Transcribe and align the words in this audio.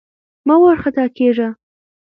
مه 0.47 0.55
وارخطا 0.61 1.05
کېږه! 1.17 1.47